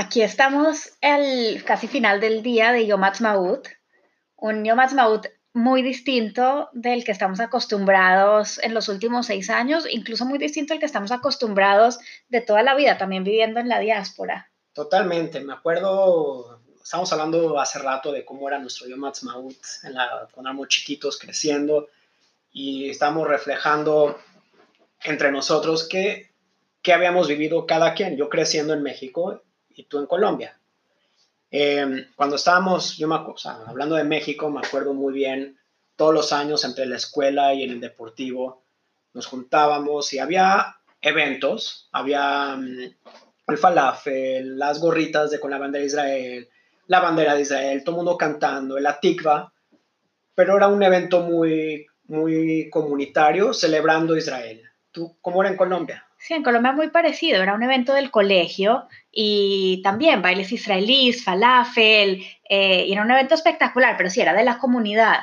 Aquí 0.00 0.22
estamos 0.22 0.94
el 1.02 1.62
casi 1.62 1.86
final 1.86 2.20
del 2.20 2.42
día 2.42 2.72
de 2.72 2.86
Yom 2.86 3.04
Ha'atzmaut, 3.04 3.68
un 4.36 4.64
Yom 4.64 4.80
Ha'atzmaut 4.80 5.26
muy 5.52 5.82
distinto 5.82 6.70
del 6.72 7.04
que 7.04 7.12
estamos 7.12 7.38
acostumbrados 7.38 8.58
en 8.62 8.72
los 8.72 8.88
últimos 8.88 9.26
seis 9.26 9.50
años, 9.50 9.86
incluso 9.90 10.24
muy 10.24 10.38
distinto 10.38 10.72
al 10.72 10.80
que 10.80 10.86
estamos 10.86 11.12
acostumbrados 11.12 11.98
de 12.30 12.40
toda 12.40 12.62
la 12.62 12.74
vida, 12.74 12.96
también 12.96 13.24
viviendo 13.24 13.60
en 13.60 13.68
la 13.68 13.78
diáspora. 13.78 14.50
Totalmente, 14.72 15.40
me 15.40 15.52
acuerdo, 15.52 16.62
estábamos 16.82 17.12
hablando 17.12 17.60
hace 17.60 17.78
rato 17.78 18.10
de 18.10 18.24
cómo 18.24 18.48
era 18.48 18.58
nuestro 18.58 18.88
Yom 18.88 19.04
Ha'atzmaut 19.04 19.54
cuando 20.32 20.48
éramos 20.48 20.68
chiquitos 20.68 21.18
creciendo 21.18 21.88
y 22.50 22.88
estamos 22.88 23.28
reflejando 23.28 24.18
entre 25.04 25.30
nosotros 25.30 25.86
qué, 25.86 26.30
qué 26.80 26.94
habíamos 26.94 27.28
vivido 27.28 27.66
cada 27.66 27.92
quien. 27.92 28.16
Yo 28.16 28.30
creciendo 28.30 28.72
en 28.72 28.82
México 28.82 29.42
y 29.80 29.84
tú 29.84 29.98
en 29.98 30.06
Colombia. 30.06 30.58
Eh, 31.50 32.06
cuando 32.14 32.36
estábamos, 32.36 32.96
yo 32.96 33.08
me, 33.08 33.16
hablando 33.66 33.96
de 33.96 34.04
México, 34.04 34.50
me 34.50 34.60
acuerdo 34.60 34.94
muy 34.94 35.12
bien, 35.12 35.58
todos 35.96 36.14
los 36.14 36.32
años 36.32 36.64
entre 36.64 36.86
la 36.86 36.96
escuela 36.96 37.52
y 37.54 37.64
en 37.64 37.70
el 37.72 37.80
deportivo, 37.80 38.62
nos 39.12 39.26
juntábamos 39.26 40.12
y 40.12 40.18
había 40.18 40.76
eventos, 41.00 41.88
había 41.92 42.56
mm, 42.56 42.94
el 43.48 43.58
falafel, 43.58 44.58
las 44.58 44.80
gorritas 44.80 45.30
de 45.30 45.40
con 45.40 45.50
la 45.50 45.58
bandera 45.58 45.80
de 45.80 45.86
Israel, 45.86 46.48
la 46.86 47.00
bandera 47.00 47.34
de 47.34 47.42
Israel, 47.42 47.82
todo 47.82 47.96
el 47.96 48.04
mundo 48.04 48.16
cantando, 48.16 48.78
el 48.78 48.86
atikva, 48.86 49.52
pero 50.34 50.56
era 50.56 50.68
un 50.68 50.82
evento 50.82 51.20
muy, 51.20 51.86
muy 52.04 52.70
comunitario 52.70 53.52
celebrando 53.52 54.16
Israel. 54.16 54.62
¿Tú 54.92 55.16
cómo 55.20 55.42
era 55.42 55.50
en 55.50 55.56
Colombia? 55.56 56.06
Sí, 56.20 56.34
en 56.34 56.42
Colombia 56.42 56.72
muy 56.72 56.90
parecido, 56.90 57.42
era 57.42 57.54
un 57.54 57.62
evento 57.62 57.94
del 57.94 58.10
colegio 58.10 58.86
y 59.10 59.80
también 59.82 60.20
bailes 60.20 60.52
israelíes, 60.52 61.24
falafel, 61.24 62.22
eh, 62.46 62.84
y 62.86 62.92
era 62.92 63.02
un 63.02 63.10
evento 63.10 63.34
espectacular, 63.34 63.96
pero 63.96 64.10
sí, 64.10 64.20
era 64.20 64.34
de 64.34 64.44
la 64.44 64.58
comunidad, 64.58 65.20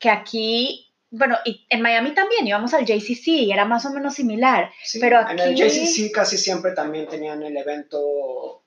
que 0.00 0.10
aquí, 0.10 0.92
bueno, 1.08 1.38
y 1.44 1.64
en 1.70 1.82
Miami 1.82 2.14
también 2.14 2.48
íbamos 2.48 2.74
al 2.74 2.84
JCC 2.84 3.28
y 3.28 3.52
era 3.52 3.64
más 3.64 3.86
o 3.86 3.90
menos 3.90 4.14
similar, 4.14 4.72
pero 5.00 5.20
aquí... 5.20 5.40
En 5.40 5.40
el 5.40 5.54
JCC 5.54 6.10
casi 6.12 6.36
siempre 6.36 6.72
también 6.72 7.06
tenían 7.06 7.44
el 7.44 7.56
evento 7.56 8.64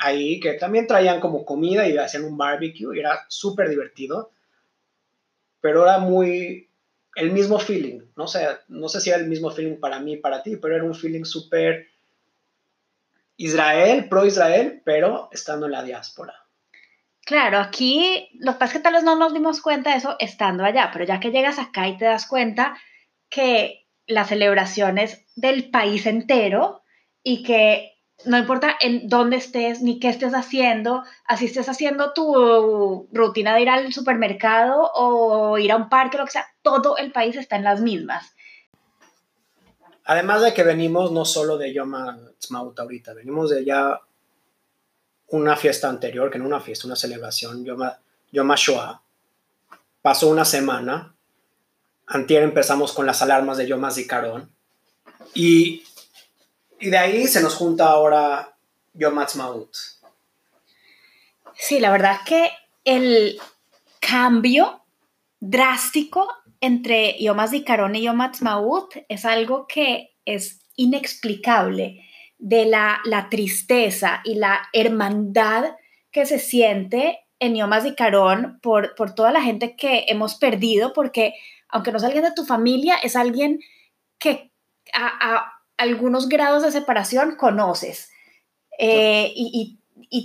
ahí, 0.00 0.40
que 0.40 0.54
también 0.54 0.88
traían 0.88 1.20
como 1.20 1.44
comida 1.44 1.86
y 1.86 1.96
hacían 1.96 2.24
un 2.24 2.36
barbecue 2.36 2.96
y 2.96 2.98
era 2.98 3.24
súper 3.28 3.68
divertido, 3.68 4.32
pero 5.60 5.84
era 5.84 5.98
muy, 5.98 6.68
el 7.14 7.30
mismo 7.30 7.58
feeling, 7.58 8.00
no 8.16 8.26
sé, 8.26 8.46
no 8.68 8.88
sé 8.88 9.00
si 9.00 9.10
era 9.10 9.18
el 9.18 9.28
mismo 9.28 9.50
feeling 9.50 9.76
para 9.76 10.00
mí, 10.00 10.16
para 10.16 10.42
ti, 10.42 10.56
pero 10.56 10.74
era 10.74 10.84
un 10.84 10.94
feeling 10.94 11.24
súper 11.24 11.88
Israel, 13.36 14.08
pro 14.08 14.24
Israel, 14.24 14.82
pero 14.84 15.28
estando 15.32 15.66
en 15.66 15.72
la 15.72 15.82
diáspora. 15.82 16.34
Claro, 17.24 17.58
aquí 17.58 18.28
lo 18.40 18.52
que 18.52 18.58
pasa 18.58 18.72
es 18.72 18.78
que 18.78 18.82
tal 18.82 18.94
vez 18.94 19.04
no 19.04 19.16
nos 19.16 19.32
dimos 19.32 19.60
cuenta 19.60 19.90
de 19.90 19.98
eso 19.98 20.16
estando 20.18 20.64
allá, 20.64 20.90
pero 20.92 21.04
ya 21.04 21.20
que 21.20 21.30
llegas 21.30 21.58
acá 21.58 21.88
y 21.88 21.96
te 21.96 22.04
das 22.04 22.26
cuenta 22.26 22.76
que 23.28 23.86
la 24.06 24.24
celebración 24.24 24.98
es 24.98 25.24
del 25.36 25.70
país 25.70 26.06
entero 26.06 26.82
y 27.22 27.42
que 27.42 27.92
no 28.24 28.38
importa 28.38 28.76
en 28.80 29.08
dónde 29.08 29.36
estés 29.36 29.82
ni 29.82 29.98
qué 29.98 30.08
estés 30.08 30.34
haciendo, 30.34 31.02
así 31.24 31.46
estés 31.46 31.68
haciendo 31.68 32.12
tu 32.12 33.08
rutina 33.12 33.54
de 33.54 33.62
ir 33.62 33.68
al 33.68 33.92
supermercado 33.92 34.90
o 34.94 35.58
ir 35.58 35.72
a 35.72 35.76
un 35.76 35.88
parque, 35.88 36.18
lo 36.18 36.24
que 36.24 36.32
sea, 36.32 36.51
todo 36.62 36.96
el 36.96 37.12
país 37.12 37.36
está 37.36 37.56
en 37.56 37.64
las 37.64 37.80
mismas. 37.80 38.34
Además 40.04 40.42
de 40.42 40.52
que 40.52 40.64
venimos 40.64 41.12
no 41.12 41.24
solo 41.24 41.58
de 41.58 41.72
Yom 41.72 41.94
Ha'atzmaut 41.94 42.78
ahorita, 42.78 43.14
venimos 43.14 43.50
de 43.50 43.64
ya 43.64 44.00
una 45.28 45.56
fiesta 45.56 45.88
anterior, 45.88 46.30
que 46.30 46.38
no 46.38 46.46
una 46.46 46.60
fiesta, 46.60 46.86
una 46.86 46.96
celebración, 46.96 47.64
Yom, 47.64 47.80
Yom 48.32 48.50
HaShoah. 48.50 49.00
Pasó 50.02 50.28
una 50.28 50.44
semana, 50.44 51.14
antier 52.06 52.42
empezamos 52.42 52.92
con 52.92 53.06
las 53.06 53.22
alarmas 53.22 53.56
de 53.58 53.68
Yom 53.68 53.84
HaZikaron, 53.84 54.50
y 55.34 55.84
y 56.82 56.90
de 56.90 56.98
ahí 56.98 57.28
se 57.28 57.40
nos 57.40 57.54
junta 57.54 57.86
ahora 57.86 58.56
Yom 58.94 59.16
Ha'atzmaut. 59.16 59.72
Sí, 61.54 61.78
la 61.78 61.92
verdad 61.92 62.16
es 62.16 62.28
que 62.28 62.50
el 62.84 63.40
cambio 64.00 64.82
drástico 65.38 66.28
entre 66.62 67.18
Yom 67.22 67.38
HaZikaron 67.38 67.94
y 67.96 68.02
Yom 68.04 68.20
Ha'atzmaut 68.20 68.94
es 69.08 69.26
algo 69.26 69.66
que 69.66 70.14
es 70.24 70.60
inexplicable 70.76 72.06
de 72.38 72.64
la, 72.64 73.00
la, 73.04 73.28
tristeza 73.28 74.22
y 74.24 74.36
la 74.36 74.68
hermandad 74.72 75.76
que 76.10 76.24
se 76.24 76.38
siente 76.38 77.18
en 77.40 77.56
Yom 77.56 77.72
HaZikaron 77.72 78.60
por, 78.62 78.94
por 78.94 79.14
toda 79.14 79.32
la 79.32 79.42
gente 79.42 79.76
que 79.76 80.06
hemos 80.08 80.36
perdido, 80.36 80.92
porque 80.92 81.34
aunque 81.68 81.90
no 81.90 81.98
es 81.98 82.04
alguien 82.04 82.24
de 82.24 82.32
tu 82.32 82.44
familia, 82.44 82.96
es 83.02 83.16
alguien 83.16 83.58
que 84.18 84.52
a, 84.94 85.52
algunos 85.76 86.28
grados 86.28 86.62
de 86.62 86.70
separación 86.70 87.34
conoces. 87.34 88.10
Eh, 88.78 89.32
y, 89.34 89.78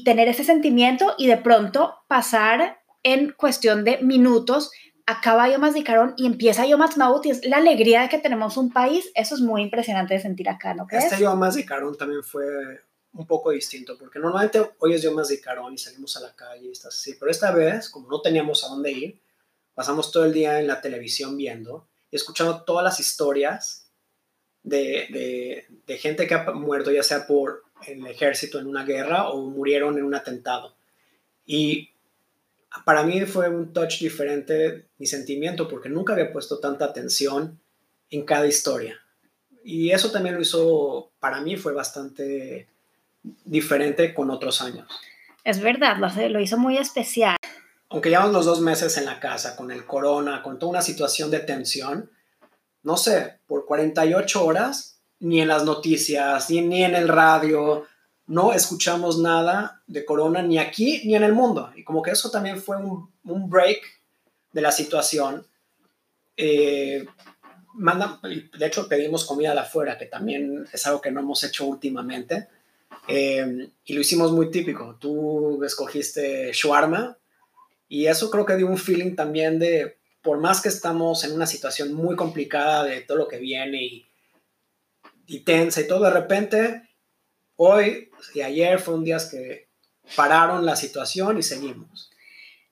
tener 0.03 0.27
ese 0.27 0.43
sentimiento 0.43 1.15
y 1.17 1.27
de 1.27 1.37
pronto 1.37 1.95
pasar 2.07 2.79
en 3.03 3.31
cuestión 3.31 3.83
de 3.83 3.97
minutos 3.99 4.71
acaba 5.07 5.49
Yom 5.49 5.63
Carón 5.83 6.13
y 6.17 6.27
empieza 6.27 6.65
Yom 6.65 6.81
Ha'atzmaut 6.81 7.25
y 7.25 7.31
es 7.31 7.45
la 7.45 7.57
alegría 7.57 8.01
de 8.01 8.09
que 8.09 8.19
tenemos 8.19 8.57
un 8.57 8.71
país, 8.71 9.09
eso 9.15 9.35
es 9.35 9.41
muy 9.41 9.61
impresionante 9.63 10.13
de 10.13 10.19
sentir 10.19 10.49
acá, 10.49 10.73
¿no 10.73 10.85
crees? 10.85 11.05
Este 11.05 11.23
Yom 11.23 11.41
Carón 11.65 11.97
también 11.97 12.23
fue 12.23 12.45
un 13.13 13.25
poco 13.25 13.51
distinto, 13.51 13.97
porque 13.97 14.19
normalmente 14.19 14.73
hoy 14.79 14.93
es 14.93 15.01
Yom 15.01 15.17
Carón 15.41 15.73
y 15.73 15.77
salimos 15.77 16.15
a 16.17 16.19
la 16.19 16.35
calle 16.35 16.67
y 16.67 16.71
estás 16.71 16.93
así, 16.93 17.15
pero 17.17 17.31
esta 17.31 17.51
vez, 17.51 17.89
como 17.89 18.09
no 18.09 18.21
teníamos 18.21 18.63
a 18.65 18.67
dónde 18.67 18.91
ir, 18.91 19.19
pasamos 19.73 20.11
todo 20.11 20.25
el 20.25 20.33
día 20.33 20.59
en 20.59 20.67
la 20.67 20.81
televisión 20.81 21.37
viendo 21.37 21.87
y 22.11 22.17
escuchando 22.17 22.63
todas 22.63 22.83
las 22.83 22.99
historias 22.99 23.87
de, 24.63 25.65
gente 25.99 26.27
que 26.27 26.33
ha 26.33 26.51
muerto 26.51 26.91
ya 26.91 27.03
sea 27.03 27.25
por 27.25 27.63
el 27.85 28.05
ejército 28.07 28.59
en 28.59 28.67
una 28.67 28.83
guerra 28.83 29.29
o 29.29 29.49
murieron 29.49 29.97
en 29.97 30.03
un 30.03 30.15
atentado. 30.15 30.75
Y 31.45 31.91
para 32.85 33.03
mí 33.03 33.21
fue 33.25 33.49
un 33.49 33.73
touch 33.73 33.99
diferente 33.99 34.87
mi 34.97 35.05
sentimiento 35.05 35.67
porque 35.67 35.89
nunca 35.89 36.13
había 36.13 36.31
puesto 36.31 36.59
tanta 36.59 36.85
atención 36.85 37.59
en 38.09 38.25
cada 38.25 38.47
historia. 38.47 38.99
Y 39.63 39.91
eso 39.91 40.11
también 40.11 40.35
lo 40.35 40.41
hizo, 40.41 41.11
para 41.19 41.41
mí 41.41 41.57
fue 41.57 41.73
bastante 41.73 42.67
diferente 43.43 44.13
con 44.13 44.29
otros 44.29 44.61
años. 44.61 44.87
Es 45.43 45.61
verdad, 45.61 45.97
lo, 46.29 46.39
hizo 46.39 46.57
muy 46.57 46.77
especial. 46.77 47.37
Aunque 47.89 48.09
llevamos 48.09 48.33
los 48.33 48.45
dos 48.45 48.61
meses 48.61 48.97
en 48.97 49.05
la 49.05 49.19
casa 49.19 49.55
con 49.55 49.71
el 49.71 49.85
corona, 49.85 50.43
con 50.43 50.59
toda 50.59 50.71
una 50.71 50.81
situación 50.81 51.31
de 51.31 51.39
tensión, 51.39 52.09
no 52.83 52.97
sé, 52.97 53.39
por 53.47 53.65
48 53.65 54.45
horas, 54.45 54.99
ni 55.19 55.41
en 55.41 55.47
las 55.47 55.63
noticias, 55.63 56.49
ni, 56.49 56.61
ni 56.61 56.83
en 56.83 56.95
el 56.95 57.07
radio, 57.07 57.85
no 58.27 58.53
escuchamos 58.53 59.19
nada 59.19 59.81
de 59.87 60.05
corona 60.05 60.41
ni 60.41 60.59
aquí 60.59 61.01
ni 61.05 61.15
en 61.15 61.23
el 61.23 61.33
mundo. 61.33 61.71
Y 61.75 61.83
como 61.83 62.01
que 62.01 62.11
eso 62.11 62.29
también 62.29 62.61
fue 62.61 62.77
un, 62.77 63.49
break 63.49 63.81
de 64.51 64.61
la 64.61 64.71
situación. 64.71 65.45
Eh, 66.35 67.05
de 67.73 68.65
hecho, 68.65 68.87
pedimos 68.87 69.25
comida 69.25 69.53
de 69.53 69.59
afuera, 69.59 69.97
que 69.97 70.05
también 70.05 70.67
es 70.71 70.85
algo 70.85 71.01
que 71.01 71.11
no 71.11 71.21
hemos 71.21 71.43
hecho 71.43 71.65
últimamente. 71.65 72.49
Eh, 73.07 73.69
y 73.85 73.93
lo 73.93 74.01
hicimos 74.01 74.33
muy 74.33 74.51
típico. 74.51 74.97
Tú 74.99 75.63
escogiste 75.63 76.51
shawarma 76.53 77.17
y 77.87 78.07
eso 78.07 78.29
creo 78.29 78.45
que 78.45 78.57
dio 78.57 78.67
un 78.67 78.77
feeling 78.77 79.15
también 79.15 79.57
de 79.59 79.97
por 80.21 80.39
más 80.39 80.61
que 80.61 80.67
estamos 80.67 81.23
en 81.23 81.31
una 81.31 81.45
situación 81.45 81.93
muy 81.93 82.17
complicada 82.17 82.83
de 82.83 82.99
todo 83.01 83.17
lo 83.17 83.27
que 83.29 83.37
viene 83.37 83.81
y, 83.81 84.05
y 85.25 85.39
tensa 85.41 85.79
y 85.79 85.87
todo, 85.87 86.03
de 86.03 86.11
repente, 86.11 86.86
hoy 87.57 88.09
y 88.33 88.41
ayer 88.41 88.79
fueron 88.79 89.03
días 89.03 89.29
que 89.29 89.67
pararon 90.15 90.65
la 90.65 90.75
situación 90.75 91.37
y 91.37 91.43
seguimos. 91.43 92.09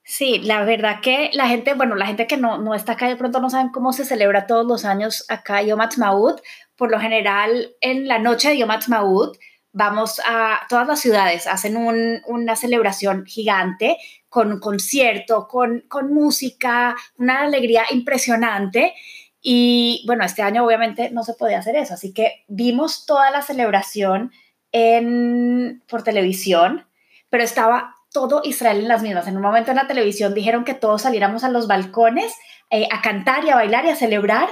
Sí, 0.08 0.38
la 0.38 0.64
verdad 0.64 1.00
que 1.02 1.30
la 1.32 1.48
gente, 1.48 1.74
bueno, 1.74 1.96
la 1.96 2.06
gente 2.06 2.28
que 2.28 2.36
no, 2.36 2.58
no 2.58 2.74
está 2.74 2.92
acá 2.92 3.08
de 3.08 3.16
pronto 3.16 3.40
no 3.40 3.50
saben 3.50 3.70
cómo 3.70 3.92
se 3.92 4.04
celebra 4.04 4.46
todos 4.46 4.64
los 4.64 4.84
años 4.84 5.24
acá 5.28 5.62
Yom 5.62 5.80
Ha'atzmaut. 5.80 6.40
Por 6.76 6.92
lo 6.92 7.00
general, 7.00 7.74
en 7.80 8.06
la 8.06 8.20
noche 8.20 8.50
de 8.50 8.58
Yom 8.58 8.70
Ha'atzmaut 8.70 9.36
vamos 9.72 10.22
a 10.24 10.60
todas 10.70 10.86
las 10.86 11.00
ciudades, 11.00 11.46
hacen 11.46 11.76
una 11.76 12.56
celebración 12.56 13.26
gigante 13.26 13.98
con 14.28 14.58
concierto, 14.60 15.48
con, 15.48 15.84
con 15.88 16.14
música, 16.14 16.96
una 17.18 17.42
alegría 17.42 17.82
impresionante. 17.90 18.94
Y 19.42 20.02
bueno, 20.06 20.24
este 20.24 20.42
año 20.42 20.64
obviamente 20.64 21.10
no 21.10 21.24
se 21.24 21.34
podía 21.34 21.58
hacer 21.58 21.76
eso, 21.76 21.94
así 21.94 22.14
que 22.14 22.44
vimos 22.48 23.06
toda 23.06 23.30
la 23.30 23.42
celebración 23.42 24.32
en, 24.76 25.82
por 25.88 26.02
televisión, 26.02 26.86
pero 27.30 27.42
estaba 27.42 27.94
todo 28.12 28.42
Israel 28.44 28.80
en 28.80 28.88
las 28.88 29.02
mismas. 29.02 29.26
En 29.26 29.36
un 29.36 29.42
momento 29.42 29.70
en 29.70 29.78
la 29.78 29.86
televisión 29.86 30.34
dijeron 30.34 30.64
que 30.64 30.74
todos 30.74 31.02
saliéramos 31.02 31.44
a 31.44 31.48
los 31.48 31.66
balcones 31.66 32.34
eh, 32.70 32.86
a 32.92 33.00
cantar 33.00 33.44
y 33.44 33.50
a 33.50 33.54
bailar 33.54 33.86
y 33.86 33.88
a 33.88 33.96
celebrar. 33.96 34.50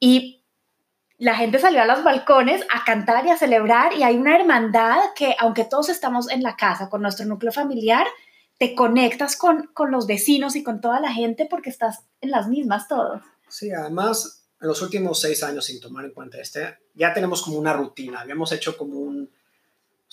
Y 0.00 0.44
la 1.18 1.36
gente 1.36 1.60
salió 1.60 1.82
a 1.82 1.86
los 1.86 2.02
balcones 2.02 2.62
a 2.72 2.84
cantar 2.84 3.24
y 3.26 3.30
a 3.30 3.36
celebrar 3.36 3.92
y 3.94 4.02
hay 4.02 4.16
una 4.16 4.36
hermandad 4.36 4.98
que 5.14 5.36
aunque 5.38 5.64
todos 5.64 5.88
estamos 5.88 6.28
en 6.30 6.42
la 6.42 6.56
casa 6.56 6.90
con 6.90 7.02
nuestro 7.02 7.24
núcleo 7.24 7.52
familiar, 7.52 8.06
te 8.58 8.74
conectas 8.74 9.36
con, 9.36 9.70
con 9.72 9.92
los 9.92 10.08
vecinos 10.08 10.56
y 10.56 10.64
con 10.64 10.80
toda 10.80 11.00
la 11.00 11.12
gente 11.12 11.46
porque 11.48 11.70
estás 11.70 12.00
en 12.20 12.32
las 12.32 12.48
mismas 12.48 12.88
todos. 12.88 13.22
Sí, 13.48 13.70
además, 13.70 14.48
en 14.60 14.66
los 14.66 14.82
últimos 14.82 15.20
seis 15.20 15.44
años, 15.44 15.64
sin 15.66 15.80
tomar 15.80 16.04
en 16.04 16.12
cuenta 16.12 16.40
este, 16.40 16.76
ya 16.94 17.14
tenemos 17.14 17.42
como 17.42 17.58
una 17.58 17.72
rutina, 17.72 18.20
habíamos 18.20 18.50
hecho 18.50 18.76
como 18.76 18.98
un, 18.98 19.30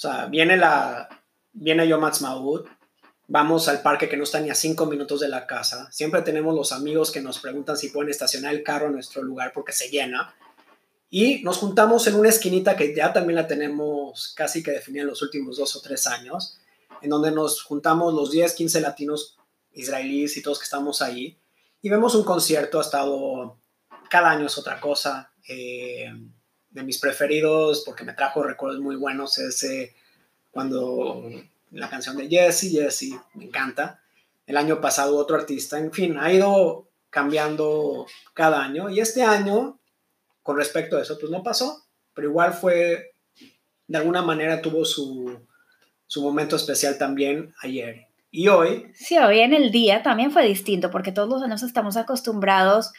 sea, 0.01 0.25
viene 0.25 0.57
la, 0.57 1.07
viene 1.53 1.88
Yom 1.88 2.03
Ha'atzmaut, 2.03 2.68
vamos 3.27 3.68
al 3.68 3.81
parque 3.81 4.09
que 4.09 4.18
no 4.18 4.24
está 4.24 4.39
ni 4.39 4.50
a 4.50 4.56
cinco 4.56 4.86
minutos 4.86 5.19
de 5.19 5.30
la 5.30 5.45
casa, 5.48 5.92
siempre 5.92 6.21
tenemos 6.21 6.56
los 6.56 6.71
amigos 6.71 7.12
que 7.12 7.21
nos 7.21 7.39
preguntan 7.39 7.77
si 7.77 7.89
pueden 7.89 8.09
estacionar 8.09 8.53
el 8.53 8.63
carro 8.63 8.88
en 8.88 8.94
nuestro 8.94 9.24
lugar 9.24 9.51
porque 9.53 9.71
se 9.71 9.89
llena, 9.89 10.33
y 11.09 11.44
nos 11.44 11.57
juntamos 11.57 12.07
en 12.07 12.15
una 12.15 12.30
esquinita 12.30 12.77
que 12.77 12.95
ya 12.95 13.12
también 13.12 13.36
la 13.36 13.45
tenemos 13.45 14.33
casi 14.36 14.63
que 14.63 14.71
definida 14.71 15.01
en 15.01 15.09
los 15.09 15.21
últimos 15.21 15.57
dos 15.57 15.75
o 15.75 15.81
tres 15.81 16.07
años, 16.07 16.57
en 17.01 17.09
donde 17.09 17.31
nos 17.31 17.63
juntamos 17.63 18.13
los 18.13 18.31
10, 18.31 18.54
15 18.54 18.80
latinos 18.80 19.38
israelíes 19.74 20.38
y 20.38 20.42
todos 20.42 20.59
que 20.59 20.63
estamos 20.63 21.01
ahí, 21.01 21.38
y 21.81 21.89
vemos 21.89 22.15
un 22.15 22.24
concierto, 22.24 22.80
ha 22.80 22.81
estado, 22.81 23.57
cada 24.09 24.31
año 24.31 24.45
es 24.45 24.57
otra 24.57 24.80
cosa, 24.80 25.31
eh, 25.47 26.12
de 26.71 26.83
mis 26.83 26.97
preferidos, 26.97 27.83
porque 27.85 28.03
me 28.03 28.13
trajo 28.13 28.44
recuerdos 28.44 28.79
muy 28.79 28.95
buenos, 28.95 29.38
ese 29.38 29.94
cuando 30.51 31.29
la 31.71 31.89
canción 31.89 32.18
de 32.18 32.27
Jesse, 32.27 32.71
Jesse, 32.71 33.15
me 33.35 33.45
encanta. 33.45 34.01
El 34.45 34.57
año 34.57 34.81
pasado 34.81 35.18
otro 35.18 35.38
artista, 35.38 35.77
en 35.77 35.91
fin, 35.91 36.18
ha 36.18 36.31
ido 36.31 36.88
cambiando 37.09 38.06
cada 38.33 38.63
año 38.63 38.89
y 38.89 39.00
este 39.00 39.23
año 39.23 39.79
con 40.41 40.57
respecto 40.57 40.97
a 40.97 41.01
eso, 41.01 41.18
pues 41.19 41.31
no 41.31 41.44
pasó, 41.44 41.83
pero 42.13 42.29
igual 42.29 42.53
fue, 42.53 43.13
de 43.88 43.97
alguna 43.97 44.21
manera 44.21 44.62
tuvo 44.62 44.83
su, 44.85 45.39
su 46.07 46.21
momento 46.21 46.56
especial 46.56 46.97
también 46.97 47.53
ayer. 47.62 48.07
Y 48.31 48.47
hoy... 48.47 48.91
Sí, 48.95 49.18
hoy 49.18 49.39
en 49.39 49.53
el 49.53 49.71
día 49.71 50.03
también 50.03 50.31
fue 50.31 50.45
distinto, 50.47 50.89
porque 50.89 51.12
todos 51.12 51.29
los 51.29 51.44
años 51.44 51.63
estamos 51.63 51.95
acostumbrados 51.97 52.91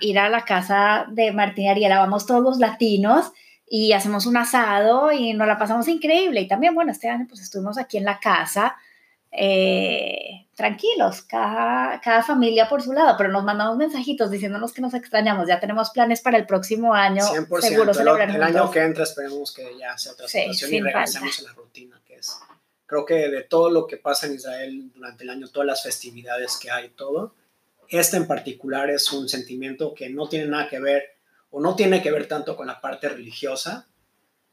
ir 0.00 0.18
a 0.18 0.28
la 0.28 0.44
casa 0.44 1.06
de 1.08 1.32
Martín 1.32 1.64
y 1.64 1.68
Ariela, 1.68 1.98
vamos 1.98 2.26
todos 2.26 2.42
los 2.42 2.58
latinos 2.58 3.32
y 3.68 3.92
hacemos 3.92 4.26
un 4.26 4.36
asado 4.36 5.12
y 5.12 5.34
nos 5.34 5.46
la 5.46 5.58
pasamos 5.58 5.88
increíble. 5.88 6.40
Y 6.40 6.48
también, 6.48 6.74
bueno, 6.74 6.92
este 6.92 7.08
año 7.08 7.26
pues 7.28 7.40
estuvimos 7.40 7.78
aquí 7.78 7.98
en 7.98 8.04
la 8.04 8.18
casa 8.20 8.76
eh, 9.38 10.46
tranquilos, 10.54 11.22
cada, 11.22 12.00
cada, 12.00 12.22
familia 12.22 12.68
por 12.68 12.80
su 12.80 12.92
lado, 12.94 13.16
pero 13.18 13.30
nos 13.30 13.44
mandamos 13.44 13.76
mensajitos 13.76 14.30
diciéndonos 14.30 14.72
que 14.72 14.80
nos 14.80 14.94
extrañamos, 14.94 15.46
ya 15.46 15.60
tenemos 15.60 15.90
planes 15.90 16.22
para 16.22 16.38
el 16.38 16.46
próximo 16.46 16.94
año. 16.94 17.22
100%, 17.22 17.60
seguro 17.60 17.92
el, 17.92 18.34
el 18.34 18.42
año 18.42 18.70
que 18.70 18.82
entra 18.82 19.04
esperemos 19.04 19.52
que 19.52 19.76
ya 19.78 19.98
sea 19.98 20.12
otra 20.12 20.26
situación 20.26 20.72
y 20.72 20.80
regresemos 20.80 21.40
a 21.40 21.42
la 21.42 21.52
rutina, 21.52 22.00
que 22.06 22.14
es, 22.14 22.40
creo 22.86 23.04
que 23.04 23.28
de 23.28 23.42
todo 23.42 23.68
lo 23.68 23.86
que 23.86 23.98
pasa 23.98 24.26
en 24.26 24.36
Israel 24.36 24.90
durante 24.94 25.24
el 25.24 25.30
año, 25.30 25.48
todas 25.48 25.66
las 25.66 25.82
festividades 25.82 26.56
que 26.56 26.70
hay, 26.70 26.88
todo, 26.90 27.34
este 27.88 28.16
en 28.16 28.26
particular 28.26 28.90
es 28.90 29.12
un 29.12 29.28
sentimiento 29.28 29.94
que 29.94 30.10
no 30.10 30.28
tiene 30.28 30.46
nada 30.46 30.68
que 30.68 30.80
ver 30.80 31.04
o 31.50 31.60
no 31.60 31.76
tiene 31.76 32.02
que 32.02 32.10
ver 32.10 32.28
tanto 32.28 32.56
con 32.56 32.66
la 32.66 32.80
parte 32.80 33.08
religiosa, 33.08 33.86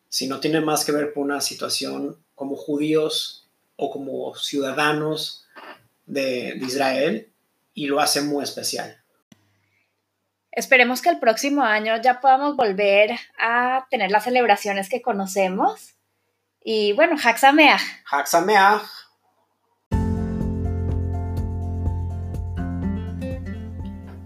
sino 0.09 0.39
tiene 0.39 0.62
más 0.62 0.85
que 0.85 0.91
ver 0.91 1.13
con 1.13 1.24
una 1.24 1.41
situación 1.41 2.24
como 2.35 2.56
judíos 2.56 3.50
o 3.75 3.91
como 3.91 4.35
ciudadanos 4.35 5.47
de, 6.06 6.56
Israel 6.62 7.31
y 7.74 7.88
lo 7.88 8.00
hace 8.00 8.21
muy 8.21 8.44
especial. 8.44 9.01
Esperemos 10.51 11.01
que 11.01 11.09
el 11.09 11.19
próximo 11.19 11.63
año 11.63 12.00
ya 12.01 12.21
podamos 12.21 12.56
volver 12.56 13.12
a 13.39 13.88
tener 13.89 14.12
las 14.12 14.25
celebraciones 14.25 14.88
que 14.88 15.01
conocemos. 15.01 15.95
Y 16.63 16.94
bueno, 16.94 17.15
Haxameach. 17.21 17.81
Haxameach. 18.06 19.02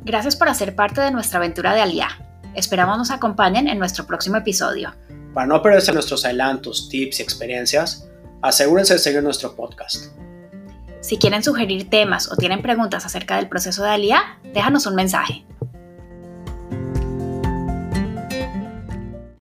Gracias 0.08 0.38
por 0.38 0.48
hacer 0.48 0.74
parte 0.74 1.02
de 1.02 1.12
nuestra 1.12 1.38
aventura 1.38 1.74
de 1.74 1.82
Aliá. 1.82 2.08
Esperamos 2.56 2.98
nos 2.98 3.12
acompañen 3.12 3.68
en 3.68 3.78
nuestro 3.78 4.08
próximo 4.08 4.38
episodio. 4.38 4.96
Para 5.34 5.48
no 5.48 5.62
perderse 5.62 5.92
nuestros 5.92 6.24
adelantos, 6.24 6.88
tips 6.88 7.20
y 7.20 7.24
experiencias, 7.24 8.08
asegúrense 8.42 8.94
de 8.94 9.00
seguir 9.00 9.22
nuestro 9.22 9.54
podcast. 9.54 10.14
Si 11.02 11.18
quieren 11.18 11.44
sugerir 11.44 11.90
temas 11.90 12.32
o 12.32 12.38
tienen 12.38 12.62
preguntas 12.62 13.06
acerca 13.06 13.36
del 13.36 13.50
proceso 13.50 13.84
de 13.84 13.90
Alía, 13.90 14.40
déjanos 14.54 14.86
un 14.86 14.96
mensaje. 14.96 15.46